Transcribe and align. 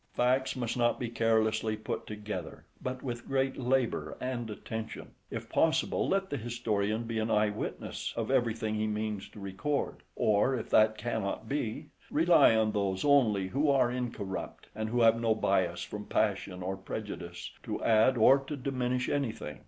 Facts 0.15 0.55
must 0.55 0.75
not 0.77 0.99
be 0.99 1.09
carelessly 1.09 1.77
put 1.77 2.07
together, 2.07 2.65
but 2.81 3.03
with 3.03 3.27
great 3.27 3.55
labour 3.59 4.17
and 4.19 4.49
attention. 4.49 5.11
If 5.29 5.47
possible, 5.47 6.09
let 6.09 6.31
the 6.31 6.37
historian 6.37 7.03
be 7.03 7.19
an 7.19 7.29
eye 7.29 7.49
witness 7.51 8.11
of 8.17 8.31
everything 8.31 8.73
he 8.73 8.87
means 8.87 9.29
to 9.29 9.39
record; 9.39 9.97
or, 10.15 10.55
if 10.55 10.71
that 10.71 10.97
cannot 10.97 11.47
be, 11.47 11.91
rely 12.09 12.55
on 12.55 12.71
those 12.71 13.05
only 13.05 13.49
who 13.49 13.69
are 13.69 13.91
incorrupt, 13.91 14.69
and 14.73 14.89
who 14.89 15.01
have 15.01 15.21
no 15.21 15.35
bias 15.35 15.83
from 15.83 16.05
passion 16.05 16.63
or 16.63 16.77
prejudice, 16.77 17.51
to 17.61 17.83
add 17.83 18.17
or 18.17 18.39
to 18.39 18.57
diminish 18.57 19.07
anything. 19.07 19.59